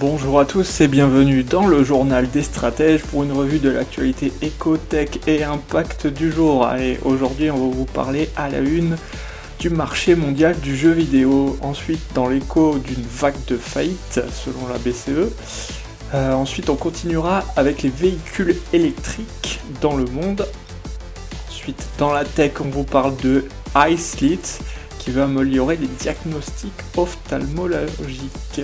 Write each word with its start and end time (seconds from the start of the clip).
Bonjour 0.00 0.40
à 0.40 0.44
tous 0.44 0.80
et 0.80 0.88
bienvenue 0.88 1.44
dans 1.44 1.68
le 1.68 1.84
journal 1.84 2.28
des 2.28 2.42
stratèges 2.42 3.02
pour 3.04 3.22
une 3.22 3.30
revue 3.30 3.60
de 3.60 3.68
l'actualité 3.68 4.32
éco-tech 4.42 5.08
et 5.28 5.44
impact 5.44 6.08
du 6.08 6.32
jour. 6.32 6.68
Et 6.74 6.98
aujourd'hui 7.04 7.48
on 7.52 7.68
va 7.68 7.76
vous 7.76 7.84
parler 7.84 8.28
à 8.34 8.48
la 8.48 8.58
une 8.58 8.96
du 9.60 9.70
marché 9.70 10.16
mondial 10.16 10.58
du 10.58 10.76
jeu 10.76 10.90
vidéo, 10.90 11.56
ensuite 11.62 12.00
dans 12.12 12.28
l'écho 12.28 12.78
d'une 12.78 13.04
vague 13.04 13.36
de 13.46 13.56
faillite 13.56 14.20
selon 14.32 14.66
la 14.66 14.78
BCE. 14.78 15.32
Euh, 16.12 16.32
ensuite 16.32 16.70
on 16.70 16.76
continuera 16.76 17.44
avec 17.54 17.82
les 17.82 17.90
véhicules 17.90 18.56
électriques 18.72 19.60
dans 19.80 19.94
le 19.94 20.06
monde. 20.06 20.44
Ensuite 21.48 21.86
dans 21.98 22.12
la 22.12 22.24
tech 22.24 22.54
on 22.60 22.68
vous 22.68 22.84
parle 22.84 23.14
de 23.18 23.44
iSlit 23.76 24.58
qui 24.98 25.12
veut 25.12 25.22
améliorer 25.22 25.76
les 25.76 25.86
diagnostics 25.86 26.72
ophtalmologiques 26.96 28.62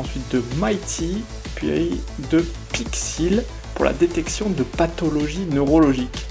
ensuite 0.00 0.32
de 0.32 0.42
Mighty, 0.58 1.22
puis 1.54 2.00
de 2.30 2.44
Pixil 2.72 3.44
pour 3.74 3.84
la 3.84 3.92
détection 3.92 4.50
de 4.50 4.62
pathologies 4.62 5.46
neurologiques. 5.52 6.26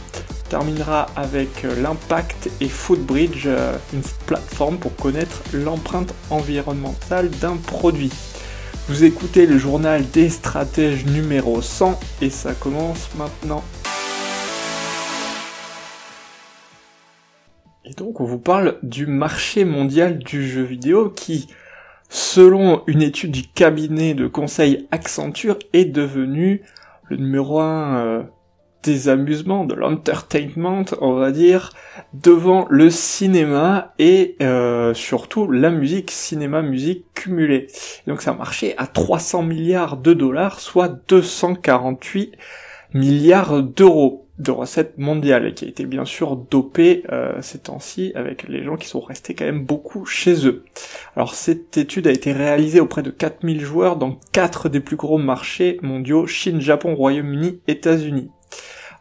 On 0.45 0.49
terminera 0.49 1.07
avec 1.15 1.63
euh, 1.63 1.81
l'impact 1.81 2.49
et 2.59 2.67
Footbridge, 2.67 3.43
euh, 3.45 3.77
une 3.93 4.01
plateforme 4.25 4.77
pour 4.77 4.95
connaître 4.95 5.43
l'empreinte 5.53 6.13
environnementale 6.31 7.29
d'un 7.29 7.57
produit. 7.57 8.11
Vous 8.87 9.03
écoutez 9.03 9.45
le 9.45 9.59
journal 9.59 10.03
des 10.09 10.29
stratèges 10.29 11.05
numéro 11.05 11.61
100 11.61 11.99
et 12.21 12.31
ça 12.31 12.53
commence 12.53 13.09
maintenant. 13.15 13.63
Et 17.85 17.93
donc 17.93 18.19
on 18.19 18.25
vous 18.25 18.39
parle 18.39 18.77
du 18.81 19.05
marché 19.05 19.65
mondial 19.65 20.17
du 20.17 20.47
jeu 20.47 20.63
vidéo 20.63 21.09
qui, 21.09 21.47
selon 22.09 22.81
une 22.87 23.01
étude 23.01 23.31
du 23.31 23.43
cabinet 23.43 24.15
de 24.15 24.27
conseil 24.27 24.87
Accenture, 24.91 25.57
est 25.73 25.85
devenu 25.85 26.63
le 27.07 27.17
numéro 27.17 27.59
un 27.59 27.97
euh, 27.97 28.23
des 28.83 29.09
amusements, 29.09 29.65
de 29.65 29.75
l'entertainment, 29.75 30.85
on 31.01 31.13
va 31.13 31.31
dire, 31.31 31.71
devant 32.13 32.65
le 32.69 32.89
cinéma 32.89 33.93
et 33.99 34.35
euh, 34.41 34.93
surtout 34.93 35.51
la 35.51 35.69
musique, 35.69 36.11
cinéma-musique 36.11 37.05
cumulée. 37.13 37.67
donc 38.07 38.21
ça 38.21 38.33
marché 38.33 38.75
à 38.77 38.87
300 38.87 39.43
milliards 39.43 39.97
de 39.97 40.13
dollars, 40.13 40.59
soit 40.59 40.87
248 41.09 42.35
milliards 42.93 43.61
d'euros 43.61 44.28
de 44.39 44.51
recettes 44.51 44.97
mondiales 44.97 45.45
et 45.45 45.53
qui 45.53 45.65
a 45.65 45.67
été 45.67 45.85
bien 45.85 46.05
sûr 46.05 46.37
dopé 46.37 47.03
euh, 47.11 47.41
ces 47.41 47.59
temps-ci 47.59 48.13
avec 48.15 48.47
les 48.47 48.63
gens 48.63 48.77
qui 48.77 48.87
sont 48.87 49.01
restés 49.01 49.35
quand 49.35 49.45
même 49.45 49.65
beaucoup 49.65 50.05
chez 50.05 50.47
eux. 50.47 50.63
Alors 51.15 51.35
cette 51.35 51.77
étude 51.77 52.07
a 52.07 52.11
été 52.11 52.31
réalisée 52.31 52.79
auprès 52.79 53.03
de 53.03 53.11
4000 53.11 53.59
joueurs 53.61 53.97
dans 53.97 54.17
quatre 54.31 54.69
des 54.69 54.79
plus 54.79 54.95
gros 54.95 55.17
marchés 55.17 55.77
mondiaux, 55.81 56.25
Chine, 56.25 56.61
Japon, 56.61 56.95
Royaume-Uni, 56.95 57.59
États-Unis. 57.67 58.31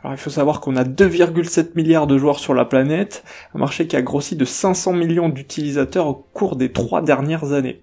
Alors 0.03 0.15
il 0.15 0.19
faut 0.19 0.31
savoir 0.31 0.61
qu'on 0.61 0.77
a 0.77 0.85
2,7 0.85 1.71
milliards 1.75 2.07
de 2.07 2.19
joueurs 2.19 2.39
sur 2.39 2.55
la 2.55 2.65
planète, 2.65 3.25
un 3.55 3.59
marché 3.59 3.87
qui 3.87 3.97
a 3.97 4.03
grossi 4.03 4.37
de 4.37 4.45
500 4.45 4.93
millions 4.93 5.29
d'utilisateurs 5.29 6.07
au 6.07 6.15
cours 6.15 6.57
des 6.57 6.73
trois 6.73 7.03
dernières 7.03 7.53
années. 7.53 7.83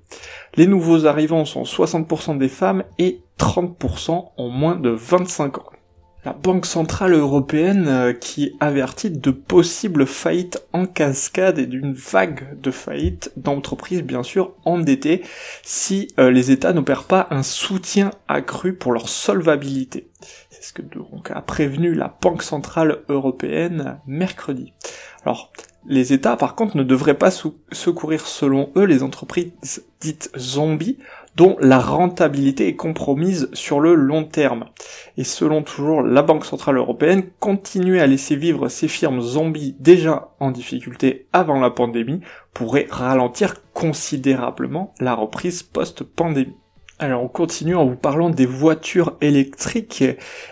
Les 0.56 0.67
nouveaux 0.67 1.06
arrivants 1.06 1.45
sont 1.45 1.64
60% 1.64 2.38
des 2.38 2.47
femmes 2.47 2.84
et 3.00 3.22
30% 3.38 4.31
ont 4.38 4.50
moins 4.50 4.75
de 4.75 4.90
25 4.90 5.58
ans 5.58 5.75
la 6.25 6.34
Banque 6.34 6.66
Centrale 6.66 7.13
Européenne 7.13 7.88
euh, 7.88 8.13
qui 8.13 8.56
avertit 8.59 9.12
de 9.12 9.30
possibles 9.30 10.08
faillites 10.08 10.62
en 10.74 10.88
cascade 10.88 11.59
et 11.59 11.68
d'une 11.68 11.94
vague 11.94 12.59
de 12.59 12.72
faillites 12.72 13.31
d'entreprises 13.38 14.02
bien 14.02 14.24
sûr 14.24 14.56
endettées 14.66 15.24
si 15.64 16.08
euh, 16.19 16.31
les 16.31 16.50
États 16.50 16.74
n'opèrent 16.74 17.03
pas 17.03 17.28
un 17.30 17.44
soutien 17.44 18.09
accru 18.28 18.74
pour 18.74 18.91
leur 18.91 19.08
solvabilité. 19.08 20.09
C'est 20.50 20.64
ce 20.64 20.74
que 20.74 20.81
donc 20.81 21.30
a 21.30 21.41
prévenu 21.41 21.94
la 21.94 22.18
Banque 22.19 22.41
Centrale 22.41 23.03
Européenne 23.08 24.00
mercredi. 24.08 24.74
Alors, 25.24 25.52
les 25.88 26.13
États, 26.13 26.35
par 26.35 26.56
contre, 26.56 26.78
ne 26.78 26.84
devraient 26.84 27.18
pas 27.18 27.31
secourir, 27.31 28.25
selon 28.25 28.72
eux, 28.75 28.85
les 28.85 29.03
entreprises 29.03 29.84
dites 30.01 30.31
zombies 30.38 30.97
dont 31.35 31.57
la 31.59 31.79
rentabilité 31.79 32.68
est 32.68 32.75
compromise 32.75 33.50
sur 33.53 33.79
le 33.79 33.94
long 33.94 34.23
terme. 34.23 34.66
Et 35.18 35.23
selon 35.23 35.63
toujours 35.63 36.01
la 36.01 36.22
Banque 36.22 36.46
Centrale 36.46 36.78
Européenne, 36.78 37.25
continuer 37.40 38.00
à 38.00 38.07
laisser 38.07 38.35
vivre 38.35 38.69
ces 38.69 38.88
firmes 38.88 39.22
zombies 39.22 39.75
déjà 39.79 40.29
en 40.40 40.51
difficulté 40.51 41.28
avant 41.34 41.59
la 41.59 41.72
pandémie 41.72 42.22
pourrait 42.53 42.88
ralentir 42.90 43.56
considérablement 43.73 44.94
la 45.00 45.13
reprise 45.13 45.62
post-pandémie. 45.62 46.56
Alors 46.97 47.23
on 47.23 47.28
continue 47.28 47.75
en 47.75 47.85
vous 47.85 47.97
parlant 47.97 48.29
des 48.29 48.45
voitures 48.45 49.17
électriques 49.19 50.06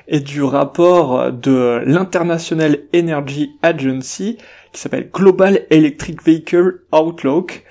et 0.09 0.19
du 0.19 0.43
rapport 0.43 1.31
de 1.31 1.81
l'International 1.85 2.79
Energy 2.93 3.51
Agency 3.61 4.37
qui 4.73 4.81
s'appelle 4.81 5.09
Global 5.09 5.61
Electric 5.69 6.21
Vehicle 6.21 6.81
Outlook 6.91 7.63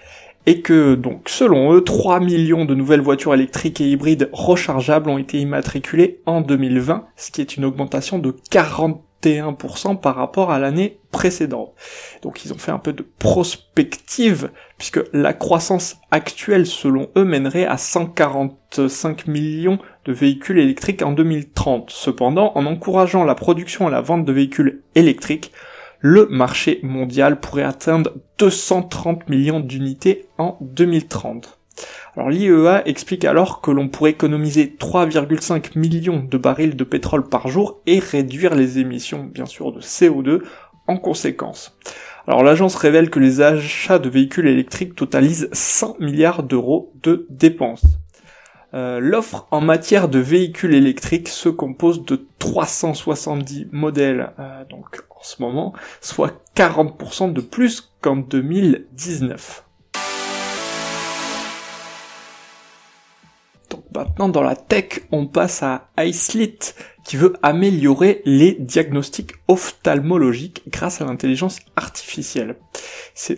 et 0.46 0.62
que 0.62 0.94
donc 0.94 1.28
selon 1.28 1.74
eux 1.74 1.84
3 1.84 2.20
millions 2.20 2.64
de 2.64 2.74
nouvelles 2.74 3.02
voitures 3.02 3.34
électriques 3.34 3.82
et 3.82 3.90
hybrides 3.90 4.30
rechargeables 4.32 5.10
ont 5.10 5.18
été 5.18 5.38
immatriculées 5.38 6.20
en 6.24 6.40
2020, 6.40 7.04
ce 7.16 7.30
qui 7.30 7.42
est 7.42 7.58
une 7.58 7.66
augmentation 7.66 8.18
de 8.18 8.34
41% 9.22 10.00
par 10.00 10.16
rapport 10.16 10.50
à 10.50 10.58
l'année 10.58 10.98
précédente. 11.10 11.74
Donc 12.22 12.44
ils 12.44 12.52
ont 12.52 12.58
fait 12.58 12.72
un 12.72 12.78
peu 12.78 12.92
de 12.92 13.06
prospective 13.18 14.50
puisque 14.78 15.00
la 15.12 15.32
croissance 15.32 15.98
actuelle 16.10 16.66
selon 16.66 17.08
eux 17.16 17.24
mènerait 17.24 17.66
à 17.66 17.76
145 17.76 19.26
millions 19.26 19.78
de 20.04 20.12
véhicules 20.12 20.58
électriques 20.58 21.02
en 21.02 21.12
2030. 21.12 21.90
Cependant, 21.90 22.52
en 22.54 22.66
encourageant 22.66 23.24
la 23.24 23.34
production 23.34 23.88
et 23.88 23.92
la 23.92 24.00
vente 24.00 24.24
de 24.24 24.32
véhicules 24.32 24.82
électriques, 24.94 25.52
le 26.00 26.26
marché 26.26 26.80
mondial 26.82 27.38
pourrait 27.38 27.62
atteindre 27.62 28.10
230 28.38 29.28
millions 29.28 29.60
d'unités 29.60 30.26
en 30.36 30.58
2030. 30.60 31.61
Alors 32.16 32.30
l'IEA 32.30 32.82
explique 32.86 33.24
alors 33.24 33.60
que 33.60 33.70
l'on 33.70 33.88
pourrait 33.88 34.10
économiser 34.10 34.76
3,5 34.78 35.78
millions 35.78 36.22
de 36.28 36.38
barils 36.38 36.76
de 36.76 36.84
pétrole 36.84 37.28
par 37.28 37.48
jour 37.48 37.80
et 37.86 37.98
réduire 37.98 38.54
les 38.54 38.78
émissions 38.78 39.24
bien 39.24 39.46
sûr 39.46 39.72
de 39.72 39.80
CO2 39.80 40.42
en 40.86 40.96
conséquence. 40.96 41.78
Alors 42.26 42.42
l'agence 42.42 42.76
révèle 42.76 43.10
que 43.10 43.18
les 43.18 43.40
achats 43.40 43.98
de 43.98 44.08
véhicules 44.08 44.46
électriques 44.46 44.94
totalisent 44.94 45.48
100 45.52 45.96
milliards 46.00 46.42
d'euros 46.42 46.92
de 47.02 47.26
dépenses. 47.30 47.84
Euh, 48.74 49.00
l'offre 49.00 49.46
en 49.50 49.60
matière 49.60 50.08
de 50.08 50.18
véhicules 50.18 50.74
électriques 50.74 51.28
se 51.28 51.50
compose 51.50 52.06
de 52.06 52.26
370 52.38 53.68
modèles 53.70 54.32
euh, 54.38 54.64
donc 54.70 55.02
en 55.10 55.22
ce 55.22 55.42
moment, 55.42 55.72
soit 56.00 56.42
40% 56.56 57.32
de 57.32 57.40
plus 57.40 57.92
qu'en 58.00 58.16
2019. 58.16 59.64
Maintenant 63.94 64.28
dans 64.28 64.42
la 64.42 64.56
tech, 64.56 65.02
on 65.10 65.26
passe 65.26 65.62
à 65.62 65.88
iSlit 65.98 66.58
qui 67.04 67.16
veut 67.16 67.34
améliorer 67.42 68.22
les 68.24 68.56
diagnostics 68.58 69.32
ophtalmologiques 69.48 70.62
grâce 70.68 71.00
à 71.00 71.04
l'intelligence 71.04 71.58
artificielle. 71.76 72.56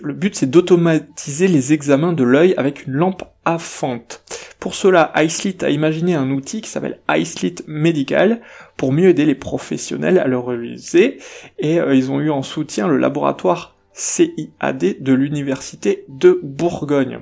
le 0.03 0.13
but 0.13 0.35
c'est 0.35 0.51
d'automatiser 0.51 1.49
les 1.49 1.73
examens 1.73 2.13
de 2.13 2.25
l'œil 2.25 2.55
avec 2.57 2.87
une 2.87 2.95
lampe 2.95 3.25
à 3.45 3.59
fente. 3.59 4.23
Pour 4.61 4.75
cela, 4.75 5.13
iSlit 5.17 5.59
a 5.61 5.69
imaginé 5.69 6.15
un 6.15 6.31
outil 6.31 6.63
qui 6.63 6.71
s'appelle 6.71 7.01
iSlit 7.09 7.57
Medical 7.67 8.41
pour 8.77 8.93
mieux 8.93 9.11
aider 9.11 9.27
les 9.27 9.35
professionnels 9.35 10.19
à 10.19 10.27
le 10.27 10.39
réaliser 10.39 11.19
et 11.59 11.81
euh, 11.81 11.95
ils 11.95 12.11
ont 12.11 12.21
eu 12.21 12.31
en 12.31 12.43
soutien 12.43 12.89
le 12.89 12.97
laboratoire 12.97 13.74
CIAD 13.95 15.03
de 15.03 15.13
l'université 15.13 16.05
de 16.09 16.41
Bourgogne. 16.43 17.21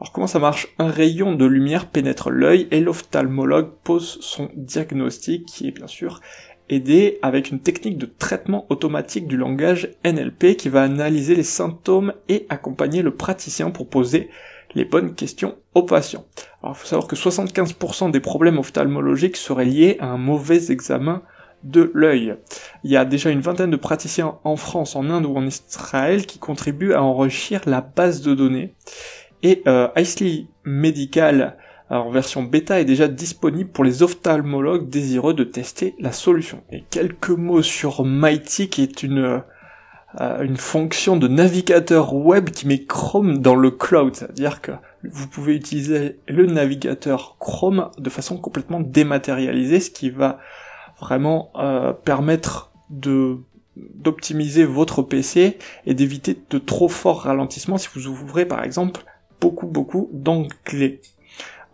Alors 0.00 0.12
comment 0.12 0.26
ça 0.26 0.38
marche? 0.38 0.68
Un 0.78 0.88
rayon 0.88 1.34
de 1.34 1.46
lumière 1.46 1.86
pénètre 1.86 2.30
l'œil 2.30 2.68
et 2.70 2.80
l'ophtalmologue 2.80 3.72
pose 3.82 4.18
son 4.20 4.50
diagnostic 4.54 5.46
qui 5.46 5.68
est 5.68 5.72
bien 5.72 5.86
sûr 5.86 6.20
aidé 6.68 7.18
avec 7.22 7.50
une 7.50 7.60
technique 7.60 7.98
de 7.98 8.06
traitement 8.06 8.66
automatique 8.68 9.26
du 9.26 9.36
langage 9.36 9.90
NLP 10.04 10.56
qui 10.56 10.68
va 10.68 10.82
analyser 10.82 11.34
les 11.34 11.42
symptômes 11.42 12.12
et 12.28 12.46
accompagner 12.48 13.02
le 13.02 13.14
praticien 13.14 13.70
pour 13.70 13.88
poser 13.88 14.30
les 14.74 14.84
bonnes 14.84 15.14
questions 15.14 15.56
aux 15.74 15.82
patients. 15.82 16.26
Alors 16.62 16.76
il 16.76 16.80
faut 16.80 16.86
savoir 16.86 17.08
que 17.08 17.16
75% 17.16 18.10
des 18.10 18.20
problèmes 18.20 18.58
ophtalmologiques 18.58 19.36
seraient 19.36 19.64
liés 19.64 19.96
à 20.00 20.06
un 20.06 20.18
mauvais 20.18 20.70
examen 20.70 21.22
de 21.62 21.90
l'œil. 21.94 22.34
Il 22.84 22.90
y 22.90 22.96
a 22.96 23.04
déjà 23.04 23.30
une 23.30 23.40
vingtaine 23.40 23.70
de 23.70 23.76
praticiens 23.76 24.38
en 24.44 24.56
France, 24.56 24.96
en 24.96 25.10
Inde 25.10 25.26
ou 25.26 25.36
en 25.36 25.46
Israël 25.46 26.26
qui 26.26 26.38
contribuent 26.38 26.94
à 26.94 27.02
enrichir 27.02 27.60
la 27.66 27.80
base 27.80 28.22
de 28.22 28.34
données. 28.34 28.74
Et 29.42 29.62
euh, 29.66 29.88
Medical 30.64 31.56
en 31.88 32.10
version 32.10 32.44
bêta 32.44 32.80
est 32.80 32.84
déjà 32.84 33.08
disponible 33.08 33.70
pour 33.70 33.82
les 33.82 34.02
ophtalmologues 34.02 34.88
désireux 34.88 35.34
de 35.34 35.44
tester 35.44 35.96
la 35.98 36.12
solution. 36.12 36.62
Et 36.70 36.84
quelques 36.88 37.30
mots 37.30 37.62
sur 37.62 38.04
Mighty 38.04 38.68
qui 38.68 38.82
est 38.82 39.02
une 39.02 39.42
euh, 40.20 40.42
une 40.42 40.56
fonction 40.56 41.16
de 41.16 41.28
navigateur 41.28 42.14
web 42.14 42.50
qui 42.50 42.66
met 42.66 42.82
Chrome 42.82 43.38
dans 43.38 43.54
le 43.54 43.70
cloud, 43.70 44.16
c'est-à-dire 44.16 44.60
que 44.60 44.72
vous 45.04 45.28
pouvez 45.28 45.54
utiliser 45.54 46.18
le 46.26 46.46
navigateur 46.46 47.36
Chrome 47.38 47.90
de 47.96 48.10
façon 48.10 48.36
complètement 48.36 48.80
dématérialisée, 48.80 49.78
ce 49.78 49.90
qui 49.90 50.10
va 50.10 50.40
vraiment 51.00 51.50
euh, 51.56 51.92
permettre 51.92 52.72
de 52.90 53.38
d'optimiser 53.76 54.64
votre 54.64 55.00
PC 55.00 55.56
et 55.86 55.94
d'éviter 55.94 56.36
de 56.50 56.58
trop 56.58 56.88
forts 56.88 57.22
ralentissements 57.22 57.78
si 57.78 57.88
vous 57.94 58.08
ouvrez 58.08 58.44
par 58.44 58.62
exemple 58.64 59.04
beaucoup 59.40 59.66
beaucoup 59.66 60.10
d'onglets. 60.12 61.00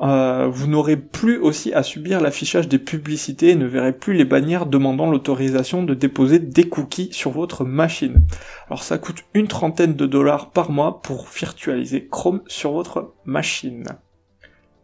Euh, 0.02 0.46
vous 0.49 0.67
n'aurez 0.67 0.96
plus 0.96 1.38
aussi 1.38 1.73
à 1.73 1.82
subir 1.82 2.20
l'affichage 2.20 2.69
des 2.69 2.78
publicités 2.78 3.50
et 3.50 3.55
ne 3.55 3.67
verrez 3.67 3.94
plus 3.94 4.12
les 4.12 4.26
bannières 4.26 4.67
demandant 4.67 5.11
l'autorisation 5.11 5.82
de 5.82 5.94
déposer 5.94 6.38
des 6.38 6.69
cookies 6.69 7.08
sur 7.12 7.31
votre 7.31 7.64
machine. 7.64 8.23
Alors 8.67 8.82
ça 8.82 8.99
coûte 8.99 9.25
une 9.32 9.49
trentaine 9.49 9.94
de 9.94 10.06
dollars 10.06 10.50
par 10.50 10.70
mois 10.70 11.00
pour 11.00 11.26
virtualiser 11.28 12.08
Chrome 12.08 12.43
sur 12.46 12.73
votre 12.73 13.14
machine. 13.25 13.84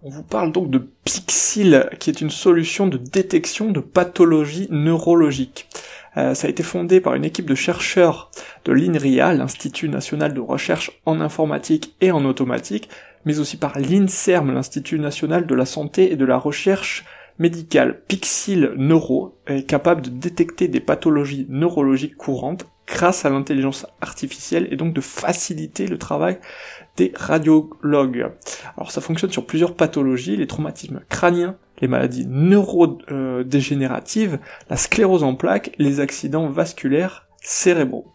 On 0.04 0.10
vous 0.10 0.24
parle 0.24 0.50
donc 0.50 0.68
de 0.68 0.78
Pixil, 1.04 1.88
qui 2.00 2.10
est 2.10 2.20
une 2.20 2.30
solution 2.30 2.88
de 2.88 2.96
détection 2.96 3.70
de 3.70 3.78
pathologies 3.78 4.66
neurologiques. 4.72 5.68
Euh, 6.16 6.34
ça 6.34 6.48
a 6.48 6.50
été 6.50 6.64
fondé 6.64 7.00
par 7.00 7.14
une 7.14 7.24
équipe 7.24 7.46
de 7.46 7.54
chercheurs 7.54 8.32
de 8.64 8.72
l'INRIA, 8.72 9.32
l'Institut 9.32 9.88
national 9.88 10.34
de 10.34 10.40
recherche 10.40 10.90
en 11.06 11.20
informatique 11.20 11.94
et 12.00 12.10
en 12.10 12.24
automatique, 12.24 12.88
mais 13.24 13.38
aussi 13.38 13.56
par 13.56 13.78
l'INSERM, 13.78 14.52
l'Institut 14.52 14.98
national 14.98 15.46
de 15.46 15.54
la 15.54 15.66
santé 15.66 16.10
et 16.10 16.16
de 16.16 16.24
la 16.24 16.36
recherche 16.36 17.04
médicale. 17.38 18.02
Pixil 18.08 18.72
Neuro 18.76 19.38
est 19.46 19.68
capable 19.68 20.02
de 20.02 20.10
détecter 20.10 20.66
des 20.66 20.80
pathologies 20.80 21.46
neurologiques 21.48 22.16
courantes 22.16 22.66
grâce 22.88 23.24
à 23.24 23.30
l'intelligence 23.30 23.86
artificielle 24.00 24.66
et 24.72 24.76
donc 24.76 24.94
de 24.94 25.00
faciliter 25.00 25.86
le 25.86 25.96
travail 25.96 26.38
des 26.96 27.12
radiologues. 27.14 28.32
Alors 28.76 28.90
ça 28.90 29.00
fonctionne 29.00 29.30
sur 29.30 29.46
plusieurs 29.46 29.74
pathologies, 29.74 30.36
les 30.36 30.46
traumatismes 30.46 31.00
crâniens, 31.08 31.56
les 31.80 31.88
maladies 31.88 32.26
neurodégénératives, 32.26 34.38
la 34.68 34.76
sclérose 34.76 35.22
en 35.22 35.34
plaques, 35.34 35.72
les 35.78 36.00
accidents 36.00 36.48
vasculaires 36.48 37.26
cérébraux. 37.42 38.12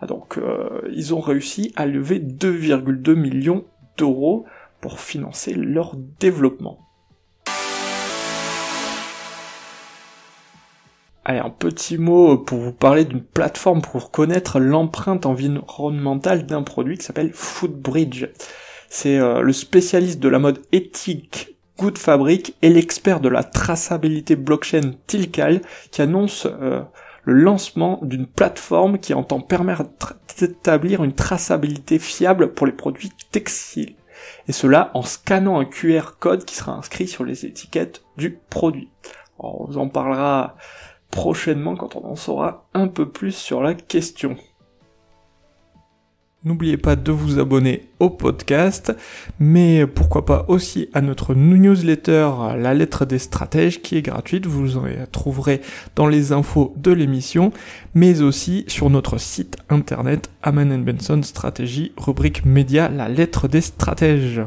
Ah, 0.00 0.06
donc 0.06 0.38
euh, 0.38 0.80
ils 0.92 1.14
ont 1.14 1.20
réussi 1.20 1.72
à 1.76 1.86
lever 1.86 2.18
2,2 2.18 3.14
millions 3.14 3.64
d'euros 3.96 4.44
pour 4.80 4.98
financer 5.00 5.54
leur 5.54 5.96
développement. 6.20 6.85
Allez, 11.28 11.40
un 11.40 11.50
petit 11.50 11.98
mot 11.98 12.38
pour 12.38 12.58
vous 12.58 12.72
parler 12.72 13.04
d'une 13.04 13.24
plateforme 13.24 13.82
pour 13.82 14.12
connaître 14.12 14.60
l'empreinte 14.60 15.26
environnementale 15.26 16.46
d'un 16.46 16.62
produit 16.62 16.98
qui 16.98 17.04
s'appelle 17.04 17.32
Foodbridge. 17.32 18.26
C'est 18.88 19.18
euh, 19.18 19.40
le 19.40 19.52
spécialiste 19.52 20.20
de 20.20 20.28
la 20.28 20.38
mode 20.38 20.62
éthique 20.70 21.56
Good 21.78 21.98
Fabric 21.98 22.54
et 22.62 22.68
l'expert 22.68 23.18
de 23.18 23.28
la 23.28 23.42
traçabilité 23.42 24.36
blockchain 24.36 24.92
Tilcal 25.08 25.62
qui 25.90 26.00
annonce 26.00 26.46
euh, 26.46 26.82
le 27.24 27.34
lancement 27.34 27.98
d'une 28.02 28.28
plateforme 28.28 29.00
qui 29.00 29.12
entend 29.12 29.40
permettre 29.40 30.14
d'établir 30.38 31.02
une 31.02 31.12
traçabilité 31.12 31.98
fiable 31.98 32.54
pour 32.54 32.68
les 32.68 32.72
produits 32.72 33.10
textiles. 33.32 33.96
Et 34.46 34.52
cela 34.52 34.92
en 34.94 35.02
scannant 35.02 35.58
un 35.58 35.64
QR 35.64 36.12
code 36.20 36.44
qui 36.44 36.54
sera 36.54 36.70
inscrit 36.70 37.08
sur 37.08 37.24
les 37.24 37.46
étiquettes 37.46 38.04
du 38.16 38.38
produit. 38.48 38.90
on 39.40 39.64
vous 39.64 39.78
en 39.78 39.88
parlera 39.88 40.54
prochainement 41.10 41.76
quand 41.76 41.96
on 41.96 42.04
en 42.04 42.16
saura 42.16 42.68
un 42.74 42.88
peu 42.88 43.08
plus 43.08 43.32
sur 43.32 43.62
la 43.62 43.74
question. 43.74 44.36
N'oubliez 46.46 46.76
pas 46.76 46.94
de 46.94 47.10
vous 47.10 47.40
abonner 47.40 47.88
au 47.98 48.08
podcast, 48.08 48.94
mais 49.40 49.84
pourquoi 49.84 50.24
pas 50.24 50.44
aussi 50.46 50.88
à 50.92 51.00
notre 51.00 51.34
newsletter 51.34 52.30
La 52.56 52.72
lettre 52.72 53.04
des 53.04 53.18
stratèges 53.18 53.82
qui 53.82 53.96
est 53.96 54.02
gratuite, 54.02 54.46
vous 54.46 54.76
en 54.76 54.84
trouverez 55.10 55.60
dans 55.96 56.06
les 56.06 56.30
infos 56.30 56.72
de 56.76 56.92
l'émission, 56.92 57.52
mais 57.94 58.22
aussi 58.22 58.64
sur 58.68 58.90
notre 58.90 59.18
site 59.18 59.56
internet 59.70 60.30
Aman 60.44 60.84
Benson 60.84 61.20
Stratégie, 61.24 61.90
rubrique 61.96 62.44
média 62.44 62.88
La 62.88 63.08
lettre 63.08 63.48
des 63.48 63.60
stratèges. 63.60 64.42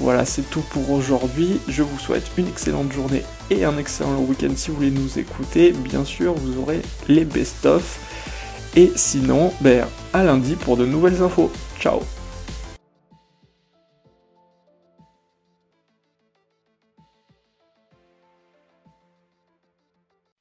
Voilà, 0.00 0.24
c'est 0.24 0.48
tout 0.48 0.62
pour 0.70 0.90
aujourd'hui. 0.90 1.60
Je 1.66 1.82
vous 1.82 1.98
souhaite 1.98 2.30
une 2.36 2.46
excellente 2.46 2.92
journée 2.92 3.24
et 3.50 3.64
un 3.64 3.76
excellent 3.78 4.20
week-end 4.20 4.52
si 4.54 4.70
vous 4.70 4.76
voulez 4.76 4.90
nous 4.90 5.18
écouter. 5.18 5.72
Bien 5.72 6.04
sûr, 6.04 6.34
vous 6.34 6.58
aurez 6.58 6.82
les 7.08 7.24
best-of. 7.24 7.98
Et 8.76 8.92
sinon, 8.94 9.52
ben, 9.60 9.88
à 10.12 10.22
lundi 10.22 10.54
pour 10.54 10.76
de 10.76 10.86
nouvelles 10.86 11.20
infos. 11.20 11.50
Ciao 11.80 12.00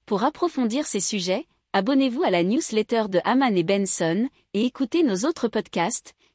Pour 0.06 0.24
approfondir 0.24 0.86
ces 0.86 1.02
sujets, 1.02 1.48
abonnez-vous 1.74 2.24
à 2.24 2.30
la 2.30 2.44
newsletter 2.44 3.06
de 3.10 3.20
Haman 3.26 3.58
et 3.58 3.64
Benson 3.64 4.30
et 4.54 4.66
écoutez 4.66 5.04
nos 5.04 5.28
autres 5.28 5.48
podcasts 5.48 6.14